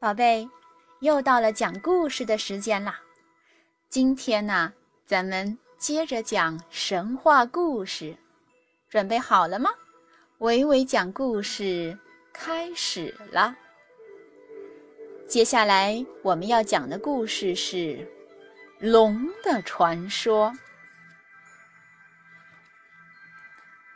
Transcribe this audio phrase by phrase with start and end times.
[0.00, 0.48] 宝贝，
[1.00, 2.98] 又到了讲故事的时间啦！
[3.90, 4.72] 今天呢，
[5.04, 8.16] 咱们接着讲神话故事，
[8.88, 9.68] 准备好了吗？
[10.38, 11.98] 伟伟讲故事
[12.32, 13.54] 开始了。
[15.28, 18.10] 接下来我们要讲的故事是
[18.78, 20.50] 龙的传说。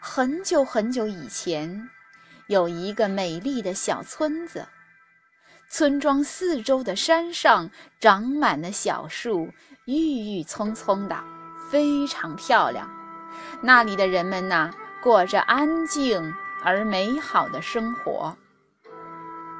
[0.00, 1.88] 很久很久以前，
[2.48, 4.66] 有一个美丽的小村子。
[5.74, 9.48] 村庄四周的山上长满了小树，
[9.86, 9.94] 郁
[10.36, 11.16] 郁葱葱的，
[11.70, 12.90] 非常漂亮。
[13.62, 14.70] 那里的人们呐，
[15.02, 18.36] 过着安静而美好的生活。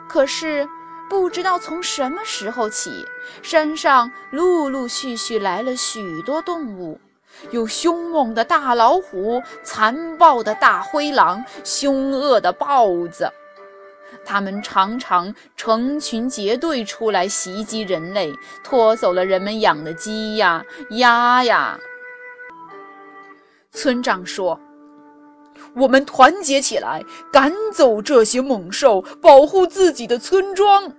[0.06, 0.68] 可是，
[1.08, 3.06] 不知道从什么时候起，
[3.42, 7.00] 山上陆陆续续来了许多动物，
[7.52, 13.32] 有凶猛的大老虎、残暴的大灰狼、凶恶的豹子。
[14.24, 18.32] 他们常常成群结队出来袭击人类，
[18.62, 21.78] 拖走了人们养的鸡呀、鸭呀。
[23.70, 24.60] 村长说
[25.74, 30.92] ：“我们团结起来，赶走这些猛兽，保护自己的村庄。”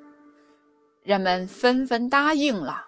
[1.04, 2.88] 人们纷纷答应了。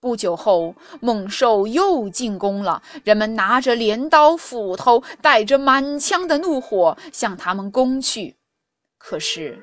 [0.00, 8.34] 不久后，猛兽又进攻了，人们拿着镰刀、斧头，带着满腔的怒火向他们攻去。
[9.04, 9.58] 可是，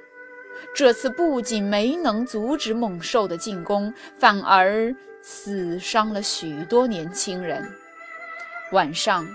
[0.76, 7.66] 这次不仅没能阻止猛兽的进攻，反而死伤了许多年轻人。
[8.74, 9.26] 晚上，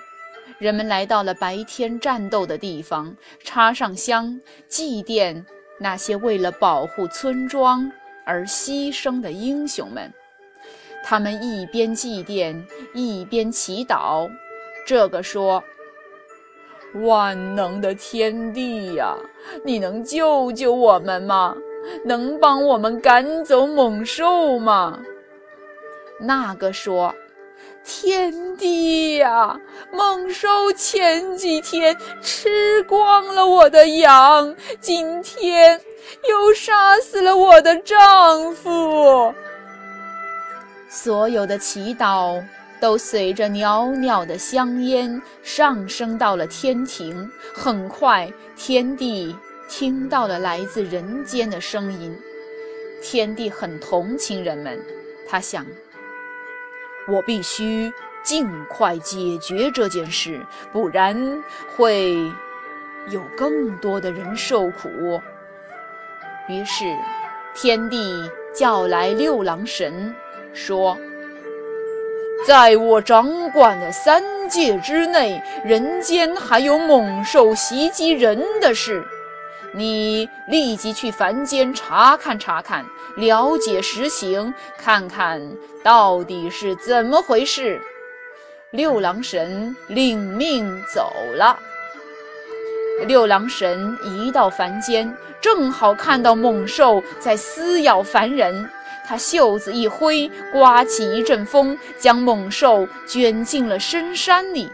[0.58, 4.38] 人们来到了白天战斗的地方，插上香，
[4.68, 5.42] 祭奠
[5.80, 7.90] 那些为了保护村庄
[8.26, 10.12] 而牺牲的英雄们。
[11.02, 14.30] 他们一边祭奠，一边祈祷。
[14.86, 15.64] 这个说。
[17.02, 19.16] 万能的天地呀，
[19.64, 21.54] 你能救救我们吗？
[22.04, 24.98] 能帮我们赶走猛兽吗？
[26.20, 27.14] 那个说
[27.84, 29.60] ：“天地呀，
[29.92, 35.78] 猛兽前几天吃光了我的羊，今天
[36.28, 39.34] 又杀死了我的丈夫。”
[40.88, 42.40] 所有的祈祷。
[42.80, 47.30] 都随着袅袅的香烟上升到了天庭。
[47.54, 49.34] 很快，天帝
[49.68, 52.16] 听到了来自人间的声音。
[53.02, 54.78] 天帝很同情人们，
[55.26, 55.64] 他想：
[57.08, 57.92] 我必须
[58.22, 60.40] 尽快解决这件事，
[60.72, 61.42] 不然
[61.76, 62.14] 会
[63.10, 64.88] 有更多的人受苦。
[66.48, 66.84] 于是，
[67.54, 67.98] 天帝
[68.54, 70.14] 叫来六郎神，
[70.52, 70.96] 说。
[72.46, 79.02] 在我掌管的三界之内，人间还有猛兽袭击人的事，
[79.72, 82.84] 你立即去凡间查看查看，
[83.16, 85.40] 了解实情，看看
[85.82, 87.80] 到底是怎么回事。
[88.72, 91.58] 六郎神领命走了。
[93.06, 98.68] 六郎神一到凡间，正好看到猛兽在撕咬凡人。
[99.06, 104.70] 他袖子一挥，刮起一阵风，将猛兽卷进了深山里。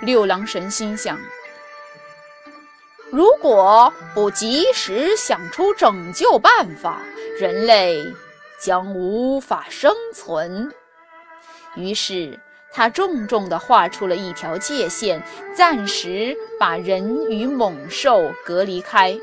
[0.00, 1.18] 六郎神心想：
[3.10, 7.02] 如果不及时想出拯救办法，
[7.38, 8.00] 人类
[8.60, 10.72] 将无法生存。
[11.74, 12.38] 于是，
[12.72, 15.20] 他重重地画出了一条界限，
[15.52, 19.18] 暂时把人与猛兽隔离开。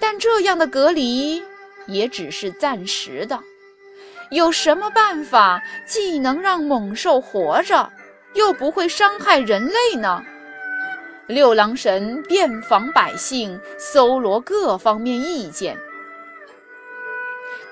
[0.00, 1.42] 但这样的隔离。
[1.90, 3.38] 也只是暂时的。
[4.30, 7.90] 有什么办法既能让猛兽活着，
[8.34, 10.24] 又不会伤害人类呢？
[11.26, 15.76] 六郎神遍访百姓，搜罗各方面意见，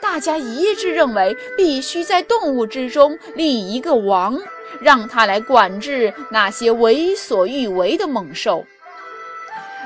[0.00, 4.38] 大家一致认为必须在动物之中立一个王，
[4.80, 8.64] 让他来管制那些为所欲为的猛兽。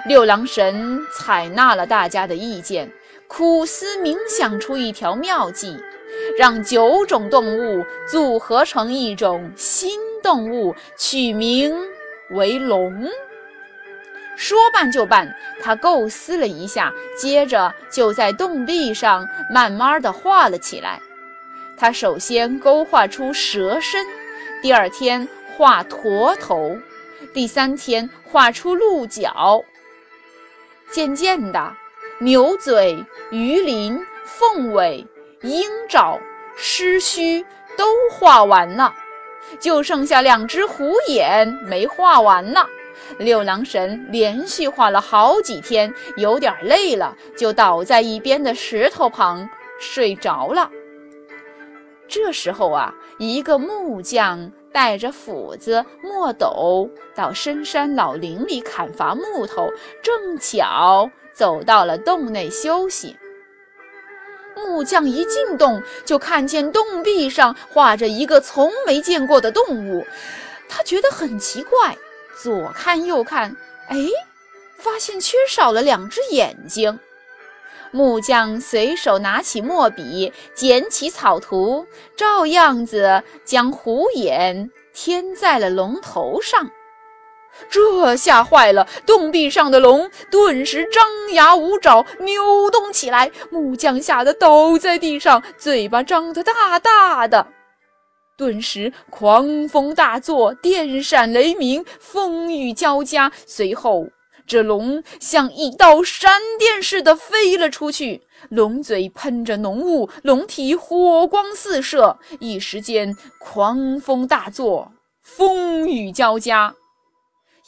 [0.06, 2.90] 六郎神采纳了大家的意见。
[3.34, 5.82] 苦思冥想出一条妙计，
[6.36, 11.74] 让九种动物组合成一种新动物，取名
[12.32, 13.08] 为龙。
[14.36, 21.00] 说办就办，他构思了一下，接着就在洞壁上慢慢的画了起来。
[21.74, 24.06] 他首先勾画出蛇身，
[24.60, 25.26] 第二天
[25.56, 26.76] 画驼头，
[27.32, 29.64] 第三天画出鹿角。
[30.90, 31.76] 渐渐的。
[32.22, 35.04] 牛嘴、鱼鳞、凤尾、
[35.40, 36.16] 鹰爪、
[36.54, 37.44] 狮须
[37.76, 38.94] 都画完了，
[39.58, 42.64] 就剩下两只虎眼没画完呢。
[43.18, 50.70] 六郎神连续画了好几天，有点累了，就倒在一边的石头旁睡着了。
[52.06, 59.68] 这时候啊，一个木匠带着斧子、墨斗到深山老林里砍伐木头，
[60.02, 63.16] 正巧走到了洞内休息。
[64.56, 70.06] 木匠一进洞，就看见洞壁上画着一个从没见过的动物，
[70.68, 71.96] 他觉得很奇怪。
[72.40, 73.54] 左看右看，
[73.88, 73.96] 哎，
[74.76, 76.98] 发现缺少了两只眼睛。
[77.92, 81.86] 木匠随手拿起墨笔，捡起草图，
[82.16, 86.70] 照样子将虎眼添在了龙头上。
[87.68, 91.04] 这吓坏了，洞壁上的龙顿时张
[91.34, 93.30] 牙舞爪，扭动起来。
[93.50, 97.46] 木匠吓得倒在地上，嘴巴张得大大的。
[98.38, 103.30] 顿时，狂风大作，电闪雷鸣，风雨交加。
[103.46, 104.06] 随后，
[104.46, 112.18] 这龙像一道闪电似的飞了出去，龙嘴喷着浓雾，龙体火光四射。
[112.40, 114.92] 一时间，狂风大作，
[115.22, 116.74] 风雨交加。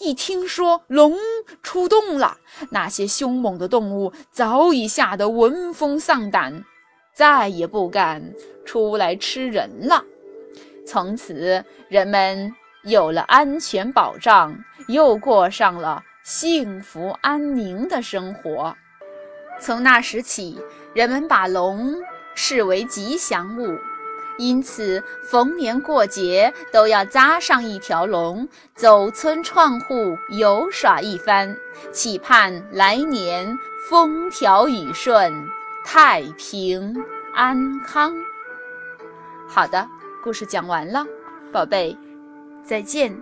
[0.01, 1.17] 一听说龙
[1.63, 2.39] 出动了，
[2.71, 6.65] 那些凶猛的动物早已吓得闻风丧胆，
[7.15, 8.35] 再也不敢
[8.65, 10.05] 出来吃人了。
[10.85, 18.75] 从此，人们有了安全保障，又过上了幸福安宁的生活。
[19.61, 20.59] 从那时起，
[20.95, 21.95] 人们把龙
[22.35, 23.79] 视为吉祥物，
[24.39, 31.55] 因此逢年过节都要扎上一条龙，走村串户游耍一番，
[31.93, 33.59] 期盼来年
[33.91, 35.47] 风调雨顺、
[35.85, 36.97] 太平
[37.35, 38.15] 安康。
[39.47, 39.87] 好的。
[40.23, 41.05] 故事讲完了，
[41.53, 41.95] 宝贝，
[42.65, 43.15] 再见。